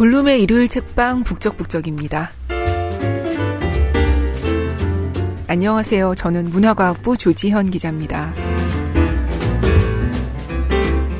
골룸의 0.00 0.42
일요일 0.42 0.66
책방 0.66 1.24
북적북적입니다. 1.24 2.30
안녕하세요. 5.46 6.14
저는 6.14 6.48
문화과학부 6.48 7.18
조지현 7.18 7.68
기자입니다. 7.68 8.32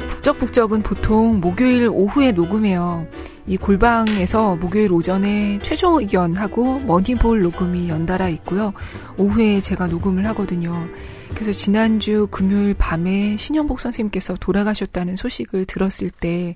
북적북적은 0.09 0.81
보통 0.81 1.41
목요일 1.41 1.91
오후에 1.93 2.33
녹음해요. 2.33 3.07
이 3.47 3.59
골방에서 3.59 4.57
목요일 4.57 4.95
오전에 4.95 5.59
최종 5.63 6.01
의견하고 6.01 6.81
머니볼 6.81 7.43
녹음이 7.43 7.91
연달아 7.91 8.31
있고요. 8.31 8.73
오후에 9.19 9.61
제가 9.61 9.89
녹음을 9.89 10.25
하거든요. 10.29 10.89
그래서 11.35 11.53
지난주 11.53 12.29
금요일 12.31 12.73
밤에 12.75 13.37
신영복 13.37 13.79
선생님께서 13.79 14.37
돌아가셨다는 14.41 15.17
소식을 15.17 15.67
들었을 15.67 16.11
때, 16.11 16.55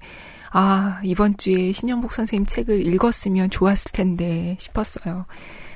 아, 0.57 1.01
이번 1.03 1.37
주에 1.37 1.73
신영복 1.73 2.13
선생님 2.13 2.47
책을 2.47 2.87
읽었으면 2.87 3.51
좋았을 3.51 3.91
텐데 3.91 4.57
싶었어요. 4.61 5.27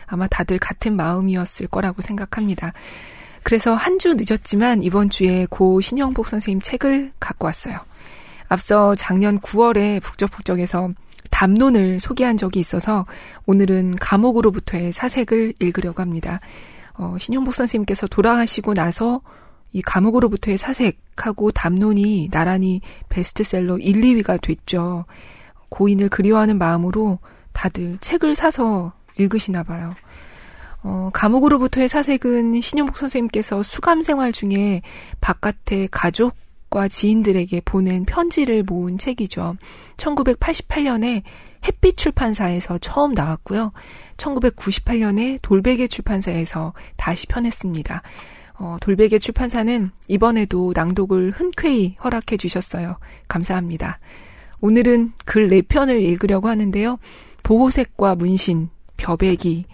아마 0.06 0.28
다들 0.28 0.60
같은 0.60 0.94
마음이었을 0.96 1.66
거라고 1.66 2.00
생각합니다. 2.00 2.72
그래서 3.42 3.74
한 3.74 3.98
주 3.98 4.14
늦었지만 4.14 4.84
이번 4.84 5.10
주에 5.10 5.46
고 5.50 5.80
신영복 5.80 6.28
선생님 6.28 6.60
책을 6.60 7.10
갖고 7.18 7.46
왔어요. 7.46 7.76
앞서 8.48 8.94
작년 8.94 9.40
9월에 9.40 10.00
북적북적에서 10.00 10.90
담론을 11.32 11.98
소개한 11.98 12.36
적이 12.36 12.60
있어서 12.60 13.04
오늘은 13.46 13.96
감옥으로부터의 13.96 14.92
사색을 14.92 15.54
읽으려고 15.58 16.02
합니다. 16.02 16.38
어, 16.94 17.16
신용복 17.18 17.52
선생님께서 17.52 18.06
돌아가시고 18.06 18.74
나서 18.74 19.22
이 19.72 19.82
감옥으로부터의 19.82 20.58
사색하고 20.58 21.50
담론이 21.52 22.28
나란히 22.30 22.80
베스트셀러 23.08 23.78
1, 23.78 24.00
2위가 24.00 24.40
됐죠. 24.40 25.04
고인을 25.68 26.08
그리워하는 26.08 26.58
마음으로 26.58 27.18
다들 27.52 27.98
책을 28.00 28.34
사서 28.34 28.92
읽으시나 29.18 29.62
봐요. 29.62 29.94
어, 30.82 31.10
감옥으로부터의 31.12 31.88
사색은 31.88 32.60
신용복 32.60 32.96
선생님께서 32.96 33.62
수감 33.62 34.02
생활 34.02 34.32
중에 34.32 34.82
가족 35.90 36.34
가족과 36.68 36.88
지인들에게 36.88 37.62
보낸 37.64 38.04
편지를 38.04 38.62
모은 38.62 38.98
책이죠. 38.98 39.56
1988년에 39.96 41.22
햇빛 41.66 41.96
출판사에서 41.96 42.78
처음 42.78 43.14
나왔고요. 43.14 43.72
1998년에 44.16 45.40
돌베개 45.42 45.88
출판사에서 45.88 46.72
다시 46.96 47.26
편했습니다. 47.26 48.02
어, 48.58 48.76
돌베개 48.80 49.18
출판사는 49.18 49.90
이번에도 50.08 50.72
낭독을 50.74 51.32
흔쾌히 51.32 51.96
허락해 52.02 52.36
주셨어요. 52.36 52.98
감사합니다. 53.28 54.00
오늘은 54.60 55.12
글 55.24 55.48
4편을 55.48 56.00
읽으려고 56.02 56.48
하는데요. 56.48 56.98
보호색과 57.44 58.16
문신, 58.16 58.68
벼베기, 58.96 59.66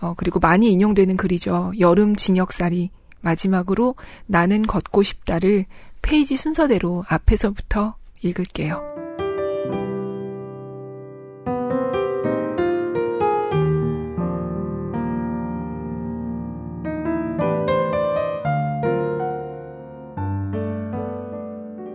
어, 0.00 0.14
그리고 0.16 0.38
많이 0.40 0.72
인용되는 0.72 1.16
글이죠. 1.16 1.72
여름 1.78 2.16
징역살이, 2.16 2.90
마지막으로 3.20 3.94
나는 4.26 4.62
걷고 4.62 5.02
싶다를 5.02 5.66
페이지 6.02 6.36
순서대로 6.36 7.04
앞에서부터 7.08 7.96
읽을게요. 8.22 9.03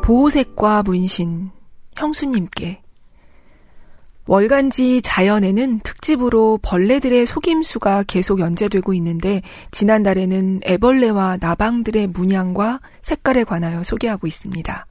보호색과 0.09 0.81
문신, 0.81 1.51
형수님께. 1.95 2.81
월간지 4.25 5.03
자연에는 5.03 5.81
특집으로 5.81 6.57
벌레들의 6.63 7.27
속임수가 7.27 8.05
계속 8.07 8.39
연재되고 8.39 8.91
있는데 8.95 9.43
지난달에는 9.69 10.61
애벌레와 10.65 11.37
나방들의 11.39 12.07
문양과 12.07 12.79
색깔에 13.03 13.43
관하여 13.43 13.83
소개하고 13.83 14.25
있습니다. 14.25 14.87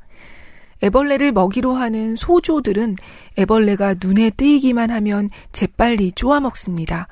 애벌레를 0.85 1.33
먹이로 1.33 1.75
하는 1.75 2.15
소조들은 2.15 2.95
애벌레가 3.37 3.97
눈에 4.01 4.31
띄기만 4.31 4.93
하면 4.93 5.31
재빨리 5.51 6.13
쪼아 6.13 6.39
먹습니다. 6.39 7.09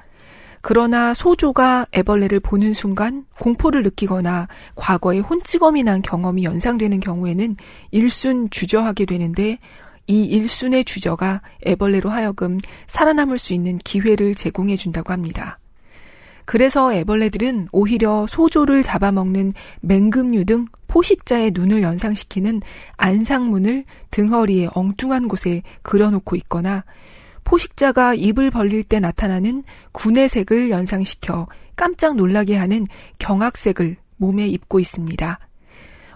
그러나 0.68 1.14
소조가 1.14 1.86
애벌레를 1.92 2.40
보는 2.40 2.74
순간 2.74 3.24
공포를 3.38 3.84
느끼거나 3.84 4.48
과거에 4.74 5.20
혼찌검이 5.20 5.84
난 5.84 6.02
경험이 6.02 6.42
연상되는 6.42 6.98
경우에는 6.98 7.56
일순 7.92 8.50
주저하게 8.50 9.04
되는데 9.04 9.60
이 10.08 10.24
일순의 10.24 10.84
주저가 10.84 11.42
애벌레로 11.64 12.10
하여금 12.10 12.58
살아남을 12.88 13.38
수 13.38 13.54
있는 13.54 13.78
기회를 13.78 14.34
제공해 14.34 14.74
준다고 14.74 15.12
합니다. 15.12 15.60
그래서 16.44 16.92
애벌레들은 16.92 17.68
오히려 17.70 18.26
소조를 18.28 18.82
잡아먹는 18.82 19.52
맹금류 19.82 20.46
등 20.46 20.66
포식자의 20.88 21.52
눈을 21.54 21.82
연상시키는 21.82 22.60
안상문을 22.96 23.84
등허리에 24.10 24.70
엉뚱한 24.74 25.28
곳에 25.28 25.62
그려놓고 25.82 26.34
있거나 26.34 26.82
포식자가 27.46 28.14
입을 28.14 28.50
벌릴 28.50 28.82
때 28.82 28.98
나타나는 28.98 29.62
군의색을 29.92 30.68
연상시켜 30.68 31.46
깜짝 31.76 32.16
놀라게 32.16 32.56
하는 32.56 32.86
경악색을 33.18 33.96
몸에 34.16 34.48
입고 34.48 34.80
있습니다. 34.80 35.38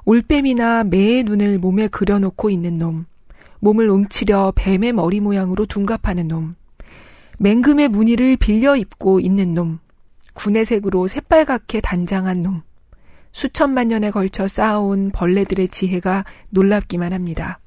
올빼미나 0.05 0.85
매의 0.85 1.23
눈을 1.23 1.59
몸에 1.59 1.87
그려놓고 1.87 2.51
있는 2.51 2.79
놈, 2.79 3.07
몸을 3.61 3.89
움츠려 3.89 4.53
뱀의 4.57 4.93
머리 4.93 5.21
모양으로 5.21 5.67
둔갑하는 5.67 6.27
놈, 6.27 6.57
맹금의 7.39 7.89
무늬를 7.89 8.37
빌려 8.37 8.75
입고 8.77 9.21
있는 9.21 9.55
놈, 9.55 9.79
군의색으로 10.35 11.07
새빨갛게 11.07 11.81
단장한 11.81 12.43
놈, 12.43 12.63
수천만 13.31 13.87
년에 13.87 14.11
걸쳐 14.11 14.49
쌓아온 14.49 15.13
벌레들의 15.13 15.69
지혜가 15.69 16.25
놀랍기만 16.51 17.13
합니다. 17.13 17.61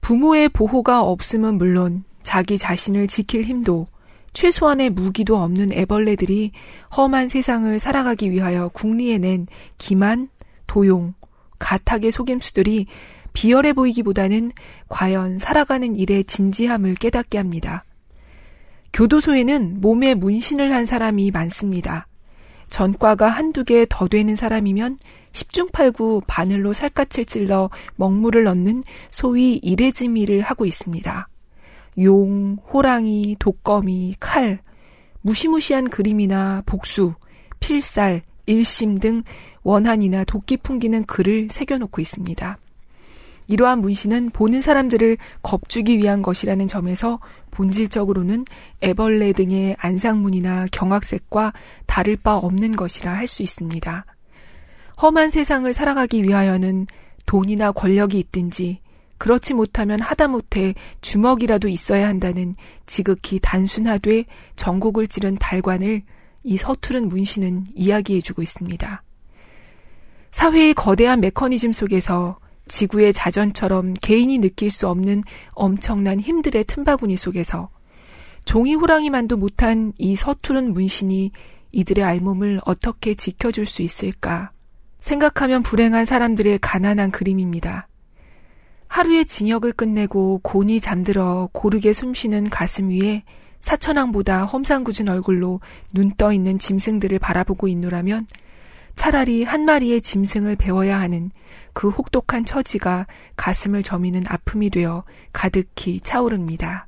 부모의 0.00 0.48
보호가 0.48 1.02
없음은 1.02 1.54
물론 1.54 2.02
자기 2.22 2.58
자신을 2.58 3.06
지킬 3.06 3.44
힘도 3.44 3.86
최소한의 4.32 4.90
무기도 4.90 5.36
없는 5.38 5.72
애벌레들이 5.72 6.52
험한 6.96 7.28
세상을 7.28 7.78
살아가기 7.78 8.30
위하여 8.30 8.68
국리에낸 8.68 9.46
기만, 9.78 10.28
도용, 10.66 11.14
가탁의 11.58 12.10
속임수들이 12.10 12.86
비열해 13.32 13.72
보이기보다는 13.72 14.52
과연 14.88 15.38
살아가는 15.38 15.96
일의 15.96 16.24
진지함을 16.24 16.94
깨닫게 16.94 17.38
합니다. 17.38 17.84
교도소에는 18.92 19.80
몸에 19.80 20.14
문신을 20.14 20.72
한 20.72 20.84
사람이 20.84 21.30
많습니다. 21.30 22.06
전과가 22.70 23.28
한두 23.28 23.64
개 23.64 23.84
더 23.88 24.08
되는 24.08 24.36
사람이면 24.36 24.98
10중 25.32 25.70
8구 25.72 26.22
바늘로 26.26 26.72
살갗을 26.72 27.24
찔러 27.24 27.70
먹물을 27.96 28.44
넣는 28.44 28.84
소위 29.10 29.54
이레즈미를 29.56 30.40
하고 30.40 30.66
있습니다. 30.66 31.29
용, 32.02 32.56
호랑이, 32.72 33.36
독거미, 33.38 34.16
칼, 34.20 34.60
무시무시한 35.22 35.90
그림이나 35.90 36.62
복수, 36.66 37.14
필살, 37.60 38.22
일심 38.46 38.98
등 38.98 39.22
원한이나 39.62 40.24
도끼 40.24 40.56
풍기는 40.56 41.04
글을 41.04 41.48
새겨놓고 41.50 42.00
있습니다. 42.00 42.58
이러한 43.48 43.80
문신은 43.80 44.30
보는 44.30 44.60
사람들을 44.60 45.16
겁주기 45.42 45.98
위한 45.98 46.22
것이라는 46.22 46.68
점에서 46.68 47.18
본질적으로는 47.50 48.44
애벌레 48.80 49.32
등의 49.32 49.76
안상문이나 49.78 50.66
경악색과 50.70 51.52
다를 51.86 52.16
바 52.16 52.36
없는 52.36 52.76
것이라 52.76 53.12
할 53.12 53.26
수 53.26 53.42
있습니다. 53.42 54.06
험한 55.02 55.30
세상을 55.30 55.72
살아가기 55.72 56.22
위하여는 56.22 56.86
돈이나 57.26 57.72
권력이 57.72 58.18
있든지 58.18 58.80
그렇지 59.20 59.52
못하면 59.52 60.00
하다못해 60.00 60.74
주먹이라도 61.02 61.68
있어야 61.68 62.08
한다는 62.08 62.54
지극히 62.86 63.38
단순하되 63.38 64.24
전곡을 64.56 65.08
찌른 65.08 65.36
달관을 65.36 66.02
이 66.42 66.56
서투른 66.56 67.10
문신은 67.10 67.64
이야기해주고 67.74 68.40
있습니다. 68.40 69.02
사회의 70.32 70.72
거대한 70.72 71.20
메커니즘 71.20 71.74
속에서 71.74 72.38
지구의 72.66 73.12
자전처럼 73.12 73.92
개인이 74.00 74.38
느낄 74.38 74.70
수 74.70 74.88
없는 74.88 75.22
엄청난 75.50 76.18
힘들의 76.18 76.64
틈바구니 76.64 77.18
속에서 77.18 77.68
종이 78.46 78.74
호랑이만도 78.74 79.36
못한 79.36 79.92
이 79.98 80.16
서투른 80.16 80.72
문신이 80.72 81.32
이들의 81.72 82.02
알몸을 82.02 82.62
어떻게 82.64 83.12
지켜줄 83.12 83.66
수 83.66 83.82
있을까 83.82 84.50
생각하면 84.98 85.62
불행한 85.62 86.06
사람들의 86.06 86.60
가난한 86.60 87.10
그림입니다. 87.10 87.89
하루의 89.00 89.24
징역을 89.24 89.72
끝내고 89.72 90.40
곤히 90.42 90.78
잠들어 90.78 91.48
고르게 91.52 91.94
숨쉬는 91.94 92.50
가슴 92.50 92.90
위에 92.90 93.22
사천왕보다 93.60 94.44
험상궂은 94.44 95.08
얼굴로 95.08 95.60
눈 95.94 96.12
떠 96.18 96.34
있는 96.34 96.58
짐승들을 96.58 97.18
바라보고 97.18 97.66
있노라면 97.66 98.26
차라리 98.96 99.42
한 99.42 99.64
마리의 99.64 100.02
짐승을 100.02 100.56
배워야 100.56 101.00
하는 101.00 101.30
그 101.72 101.88
혹독한 101.88 102.44
처지가 102.44 103.06
가슴을 103.36 103.82
저미는 103.82 104.24
아픔이 104.28 104.68
되어 104.68 105.04
가득히 105.32 106.00
차오릅니다. 106.00 106.86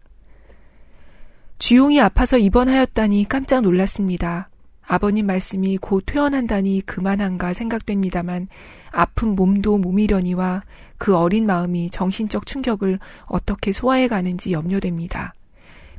주용이 1.58 1.98
아파서 1.98 2.36
입원하였다니 2.36 3.24
깜짝 3.26 3.62
놀랐습니다. 3.62 4.50
아버님 4.86 5.26
말씀이 5.26 5.78
곧 5.78 6.02
퇴원한다니 6.06 6.82
그만한가 6.82 7.54
생각됩니다만 7.54 8.48
아픈 8.90 9.34
몸도 9.34 9.78
몸이려니와 9.78 10.64
그 10.98 11.16
어린 11.16 11.46
마음이 11.46 11.90
정신적 11.90 12.46
충격을 12.46 12.98
어떻게 13.26 13.72
소화해 13.72 14.08
가는지 14.08 14.52
염려됩니다. 14.52 15.34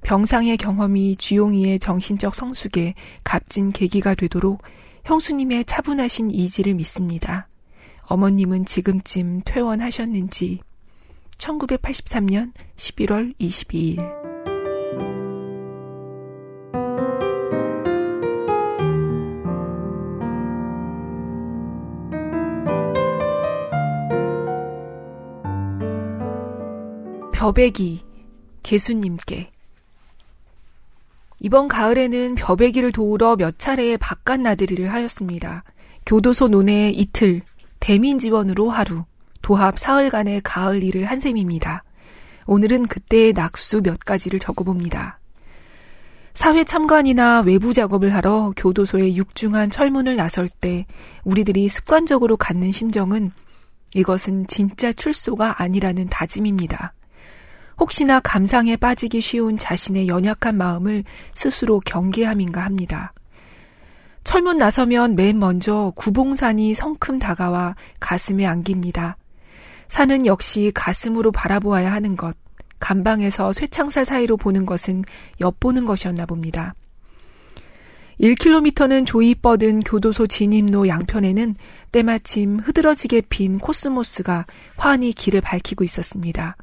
병상의 0.03 0.57
경험이 0.57 1.15
주용이의 1.15 1.79
정신적 1.79 2.35
성숙에 2.35 2.93
값진 3.23 3.71
계기가 3.71 4.15
되도록 4.15 4.61
형수님의 5.05 5.65
차분하신 5.65 6.31
이지를 6.31 6.75
믿습니다. 6.75 7.47
어머님은 8.03 8.65
지금쯤 8.65 9.41
퇴원하셨는지 9.45 10.59
1983년 11.37 12.51
11월 12.75 13.33
22일 13.39 14.22
벼베기 27.43 27.99
개수님께 28.63 29.51
이번 31.41 31.67
가을에는 31.67 32.35
벼베기를 32.35 32.93
도우러 32.93 33.35
몇 33.35 33.59
차례의 33.59 33.97
바깥 33.97 34.39
나들이를 34.39 34.93
하였습니다. 34.93 35.65
교도소 36.05 36.47
논에 36.47 36.91
이틀, 36.91 37.41
대민 37.81 38.17
지원으로 38.17 38.69
하루, 38.69 39.03
도합 39.41 39.77
사흘간의 39.77 40.39
가을 40.45 40.83
일을 40.83 41.03
한 41.03 41.19
셈입니다. 41.19 41.83
오늘은 42.45 42.87
그때의 42.87 43.33
낙수 43.33 43.81
몇 43.81 43.99
가지를 43.99 44.39
적어봅니다. 44.39 45.19
사회 46.33 46.63
참관이나 46.63 47.41
외부 47.41 47.73
작업을 47.73 48.15
하러 48.15 48.53
교도소의 48.55 49.17
육중한 49.17 49.69
철문을 49.69 50.15
나설 50.15 50.47
때 50.47 50.85
우리들이 51.25 51.67
습관적으로 51.67 52.37
갖는 52.37 52.71
심정은 52.71 53.31
이것은 53.95 54.47
진짜 54.47 54.93
출소가 54.93 55.61
아니라는 55.61 56.07
다짐입니다. 56.07 56.93
혹시나 57.79 58.19
감상에 58.19 58.75
빠지기 58.75 59.21
쉬운 59.21 59.57
자신의 59.57 60.07
연약한 60.07 60.57
마음을 60.57 61.03
스스로 61.33 61.79
경계함인가 61.79 62.61
합니다. 62.61 63.13
철문 64.23 64.57
나서면 64.57 65.15
맨 65.15 65.37
먼저 65.39 65.91
구봉산이 65.95 66.73
성큼 66.73 67.19
다가와 67.19 67.75
가슴에 67.99 68.45
안깁니다. 68.45 69.17
산은 69.89 70.25
역시 70.25 70.71
가슴으로 70.73 71.31
바라보아야 71.31 71.91
하는 71.91 72.15
것, 72.15 72.35
감방에서 72.79 73.53
쇠창살 73.53 74.05
사이로 74.05 74.37
보는 74.37 74.65
것은 74.65 75.03
엿보는 75.39 75.85
것이었나 75.85 76.25
봅니다. 76.25 76.73
1km는 78.19 79.05
조이 79.05 79.35
뻗은 79.35 79.81
교도소 79.81 80.27
진입로 80.27 80.87
양편에는 80.87 81.55
때마침 81.91 82.59
흐드러지게 82.59 83.21
핀 83.29 83.57
코스모스가 83.59 84.45
환히 84.77 85.13
길을 85.13 85.41
밝히고 85.41 85.83
있었습니다. 85.83 86.55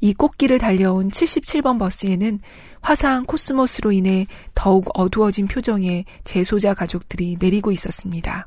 이 0.00 0.12
꽃길을 0.14 0.58
달려온 0.58 1.10
77번 1.10 1.78
버스에는 1.78 2.40
화사한 2.80 3.24
코스모스로 3.24 3.92
인해 3.92 4.26
더욱 4.54 4.88
어두워진 4.94 5.46
표정의 5.46 6.04
재소자 6.24 6.74
가족들이 6.74 7.36
내리고 7.40 7.72
있었습니다. 7.72 8.46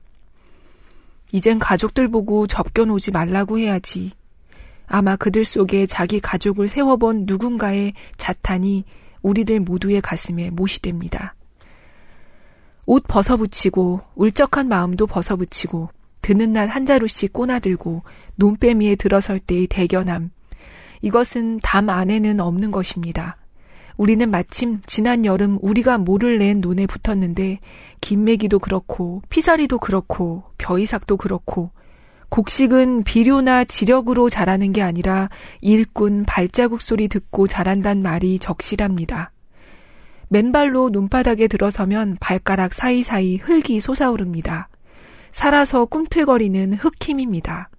이젠 1.31 1.60
가족들 1.60 2.07
보고 2.07 2.48
접견오지 2.48 3.12
말라고 3.12 3.60
해야지. 3.60 4.12
아마 4.88 5.16
그들 5.16 5.46
속에 5.46 5.86
자기 5.86 6.19
가족을 6.19 6.68
세워본 6.68 7.25
누군가의 7.28 7.94
자탄이 8.18 8.86
우리들 9.22 9.60
모두의 9.60 10.02
가슴에 10.02 10.50
못이 10.50 10.81
됩니다. 10.81 11.36
옷 12.86 13.04
벗어붙이고 13.07 14.02
울적한 14.16 14.68
마음도 14.68 15.06
벗어붙이고 15.06 15.90
드는 16.22 16.54
날 16.54 16.69
한 16.69 16.86
자루씩 16.86 17.34
꼬나들고 17.34 18.04
논빼미에 18.36 18.95
들어설 18.95 19.40
때의 19.40 19.68
대견함, 19.68 20.31
이것은 21.01 21.60
담 21.62 21.90
안에는 21.90 22.40
없는 22.40 22.72
것입니다. 22.72 23.38
우리는 23.98 24.30
마침 24.31 24.80
지난 24.86 25.25
여름 25.25 25.60
우리가 25.62 25.98
모를 25.98 26.40
낸 26.40 26.62
논에 26.62 26.88
붙었는데 26.88 27.60
김매기도 28.00 28.60
그렇고 28.60 29.22
피사리도 29.30 29.80
그렇고 29.80 30.44
벼이삭도 30.57 31.18
그렇고 31.18 31.72
곡식은 32.30 33.04
비료나 33.04 33.66
지력으로 33.66 34.30
자라는 34.30 34.72
게 34.72 34.81
아니라 34.81 35.30
일꾼 35.62 36.24
발자국 36.25 36.81
소리 36.81 37.07
듣고 37.07 37.48
자란단 37.48 38.02
말이 38.02 38.40
적실합니다. 38.40 39.31
맨발로 40.30 40.90
논바닥에 40.90 41.48
들어서면 41.48 42.18
발가락 42.19 42.74
사이사이 42.74 43.38
흙이 43.38 43.80
솟아오릅니다. 43.81 44.69
살아서 45.31 45.86
꿈틀거리는 45.86 46.74
흙힘입니다. 46.74 47.69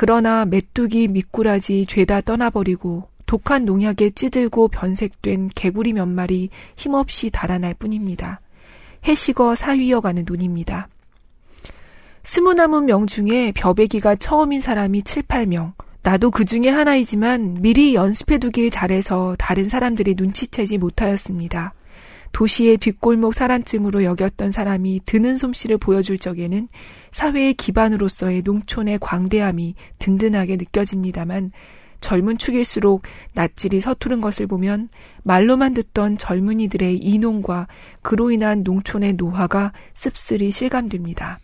그러나 0.00 0.44
메뚜기 0.44 1.08
미꾸라지 1.08 1.84
죄다 1.84 2.20
떠나버리고 2.20 3.08
독한 3.26 3.64
농약에 3.64 4.10
찌들고 4.10 4.68
변색된 4.68 5.50
개구리 5.56 5.92
몇 5.92 6.06
마리 6.06 6.50
힘없이 6.76 7.30
달아날 7.30 7.74
뿐입니다. 7.74 8.40
해식어 9.04 9.56
사위여가는 9.56 10.24
논입니다. 10.24 10.86
스무 12.22 12.54
남은 12.54 12.86
명 12.86 13.08
중에 13.08 13.50
벼베기가 13.50 14.14
처음인 14.14 14.60
사람이 14.60 15.02
7, 15.02 15.24
8명. 15.24 15.72
나도 16.04 16.30
그 16.30 16.44
중에 16.44 16.68
하나이지만 16.68 17.60
미리 17.60 17.96
연습해두길 17.96 18.70
잘해서 18.70 19.34
다른 19.36 19.68
사람들이 19.68 20.14
눈치채지 20.16 20.78
못하였습니다. 20.78 21.74
도시의 22.32 22.76
뒷골목 22.78 23.34
사람쯤으로 23.34 24.04
여겼던 24.04 24.52
사람이 24.52 25.02
드는 25.04 25.38
솜씨를 25.38 25.78
보여줄 25.78 26.18
적에는 26.18 26.68
사회의 27.10 27.54
기반으로서의 27.54 28.42
농촌의 28.44 28.98
광대함이 29.00 29.74
든든하게 29.98 30.56
느껴집니다만 30.56 31.50
젊은 32.00 32.38
축일수록 32.38 33.02
낯질이 33.34 33.80
서투른 33.80 34.20
것을 34.20 34.46
보면 34.46 34.88
말로만 35.24 35.74
듣던 35.74 36.16
젊은이들의 36.16 36.96
이농과 36.98 37.66
그로 38.02 38.30
인한 38.30 38.62
농촌의 38.62 39.14
노화가 39.14 39.72
씁쓸히 39.94 40.50
실감됩니다. 40.50 41.40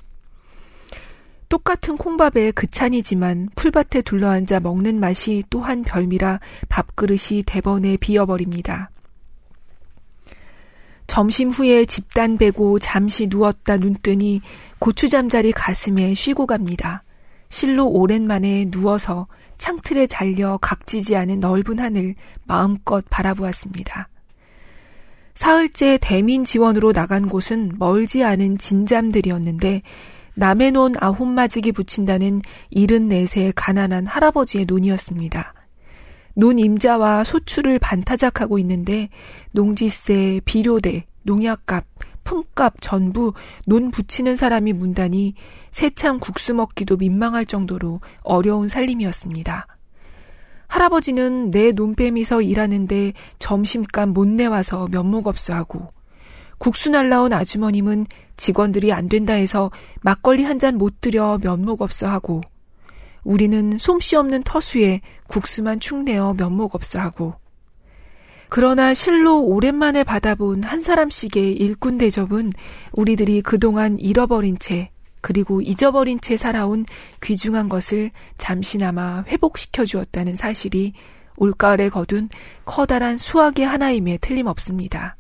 똑같은 1.49 1.97
콩밥에 1.97 2.53
그찬이지만 2.53 3.49
풀밭에 3.55 4.03
둘러앉아 4.03 4.61
먹는 4.61 4.99
맛이 4.99 5.45
또한 5.51 5.83
별미라 5.83 6.41
밥그릇이 6.69 7.45
대번에 7.47 7.97
비어버립니다. 7.97 8.91
점심 11.15 11.51
후에 11.51 11.85
집단 11.85 12.37
베고 12.37 12.81
잠시 12.81 13.29
누웠다 13.29 13.77
눈 13.77 13.95
뜨니 13.95 14.43
고추 14.81 15.09
잠자리 15.09 15.53
가슴에 15.53 16.13
쉬고 16.13 16.45
갑니다. 16.45 17.05
실로 17.49 17.87
오랜만에 17.87 18.65
누워서 18.69 19.29
창틀에 19.57 20.09
잘려 20.09 20.59
각지지 20.61 21.15
않은 21.15 21.39
넓은 21.39 21.79
하늘 21.79 22.17
마음껏 22.49 23.05
바라보았습니다. 23.11 24.09
사흘째 25.37 25.99
대민 26.01 26.45
지원으로 26.45 26.93
나간 26.93 27.29
곳은 27.29 27.75
멀지 27.79 28.25
않은 28.25 28.59
진잠들이었는데 28.59 29.83
남의 30.35 30.73
논 30.73 30.95
아홉 30.99 31.29
마지기 31.29 31.71
붙인다는 31.71 32.43
일흔 32.71 33.07
넷의 33.07 33.53
가난한 33.55 34.09
할아버지의 34.09 34.65
논이었습니다. 34.67 35.55
논 36.35 36.59
임자와 36.59 37.25
소출을 37.25 37.79
반타작하고 37.79 38.59
있는데 38.59 39.09
농지세, 39.53 40.41
비료대, 40.45 41.07
농약값, 41.23 41.85
품값 42.25 42.77
전부 42.81 43.33
논 43.67 43.91
붙이는 43.91 44.35
사람이 44.35 44.73
문다니 44.73 45.35
새참 45.71 46.19
국수 46.19 46.55
먹기도 46.55 46.97
민망할 46.97 47.47
정도로 47.47 48.01
어려운 48.23 48.69
살림이었습니다. 48.69 49.67
할아버지는 50.67 51.51
내 51.51 51.71
논뱀이서 51.71 52.43
일하는데 52.43 53.13
점심값 53.39 54.09
못 54.09 54.27
내와서 54.27 54.89
면목없어하고 54.91 55.93
국수 56.59 56.91
날라온 56.91 57.33
아주머님은 57.33 58.07
직원들이 58.37 58.93
안 58.93 59.09
된다 59.09 59.35
해서 59.35 59.71
막걸리 60.01 60.43
한 60.45 60.59
잔 60.59 60.77
못 60.79 61.01
들여 61.01 61.39
면목없어하고 61.43 62.41
우리는 63.25 63.79
솜씨 63.79 64.17
없는 64.17 64.43
터수에 64.43 65.01
국수만 65.27 65.81
축내어 65.81 66.35
면목 66.35 66.75
없어 66.75 67.01
하고 67.01 67.35
그러나 68.49 68.95
실로 68.95 69.41
오랜만에 69.41 70.05
받아본 70.05 70.63
한 70.63 70.81
사람씩의 70.81 71.55
일꾼 71.55 71.99
대접은 71.99 72.53
우리들이 72.93 73.43
그동안 73.43 73.99
잃어버린 73.99 74.59
채 74.59 74.91
그리고 75.21 75.63
잊어버린 75.63 76.21
채 76.21 76.37
살아온 76.37 76.85
귀중한 77.23 77.69
것을 77.69 78.11
잠시나마 78.37 79.25
회복시켜 79.27 79.87
주었다는 79.87 80.37
사실이 80.37 80.93
올가을에 81.37 81.89
거둔 81.89 82.29
커다란 82.65 83.19
수학의 83.19 83.67
하나임에 83.67 84.19
틀림없습니다. 84.19 85.17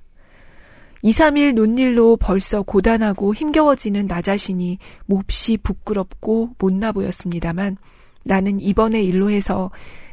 2, 1.04 1.10
3일 1.10 1.52
논일로 1.52 2.16
벌써 2.16 2.62
고단하고 2.62 3.34
힘겨워지는 3.34 4.06
나 4.06 4.22
자신이 4.22 4.78
몹시 5.04 5.58
부끄럽고 5.58 6.54
못나 6.58 6.92
보였습니다만 6.92 7.76
나는 8.24 8.58
이번의 8.58 9.04
일로 9.04 9.30
해서 9.30 9.70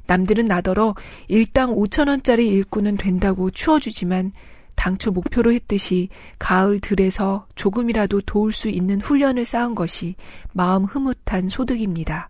남들은 0.07 0.47
나더러 0.47 0.93
일당 1.29 1.73
5천원짜리 1.73 2.45
일꾼은 2.47 2.95
된다고 2.95 3.49
추워주지만 3.49 4.33
당초 4.75 5.11
목표로 5.11 5.53
했듯이 5.53 6.09
가을 6.39 6.81
들에서 6.81 7.47
조금이라도 7.55 8.19
도울 8.25 8.51
수 8.51 8.67
있는 8.67 8.99
훈련을 8.99 9.45
쌓은 9.45 9.75
것이 9.75 10.15
마음 10.51 10.83
흐뭇한 10.83 11.47
소득입니다. 11.47 12.29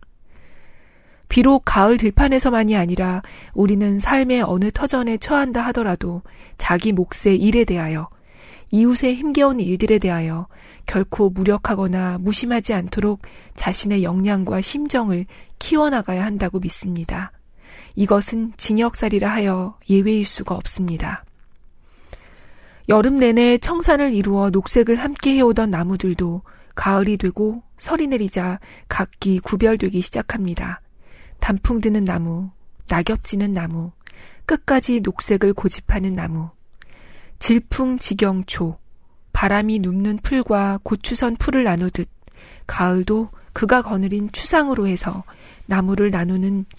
비록 1.29 1.63
가을 1.65 1.97
들판에서만이 1.97 2.75
아니라 2.75 3.23
우리는 3.55 3.99
삶의 3.99 4.43
어느 4.43 4.69
터전에 4.69 5.17
처한다 5.17 5.61
하더라도 5.67 6.21
자기 6.59 6.91
몫의 6.91 7.37
일에 7.37 7.63
대하여 7.63 8.07
이웃의 8.71 9.15
힘겨운 9.15 9.59
일들에 9.59 9.99
대하여 9.99 10.47
결코 10.85 11.29
무력하거나 11.29 12.17
무심하지 12.19 12.73
않도록 12.73 13.21
자신의 13.55 14.03
역량과 14.03 14.61
심정을 14.61 15.25
키워나가야 15.59 16.25
한다고 16.25 16.59
믿습니다. 16.59 17.31
이것은 17.95 18.53
징역살이라 18.57 19.29
하여 19.29 19.77
예외일 19.89 20.25
수가 20.25 20.55
없습니다. 20.55 21.23
여름 22.89 23.19
내내 23.19 23.57
청산을 23.57 24.13
이루어 24.13 24.49
녹색을 24.49 24.95
함께 24.95 25.35
해오던 25.35 25.69
나무들도 25.69 26.41
가을이 26.75 27.17
되고 27.17 27.61
설이 27.77 28.07
내리자 28.07 28.59
각기 28.87 29.39
구별되기 29.39 30.01
시작합니다. 30.01 30.81
단풍 31.39 31.81
드는 31.81 32.05
나무, 32.05 32.49
낙엽 32.87 33.23
지는 33.23 33.53
나무, 33.53 33.91
끝까지 34.45 35.01
녹색을 35.01 35.53
고집하는 35.53 36.15
나무, 36.15 36.49
질풍지경초, 37.41 38.77
바람이 39.33 39.79
눕는 39.79 40.17
풀과 40.17 40.79
고추선 40.83 41.35
풀을 41.37 41.63
나누듯 41.63 42.07
가을도 42.67 43.29
그가 43.51 43.81
거느린 43.81 44.31
추상으로 44.31 44.85
해서 44.85 45.23
나무를 45.65 46.11
나누는 46.11 46.65